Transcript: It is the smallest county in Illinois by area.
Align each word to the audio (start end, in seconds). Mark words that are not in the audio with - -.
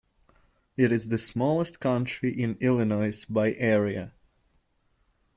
It 0.77 0.91
is 0.91 1.09
the 1.09 1.19
smallest 1.19 1.79
county 1.79 2.31
in 2.41 2.55
Illinois 2.59 3.23
by 3.25 3.53
area. 3.53 4.15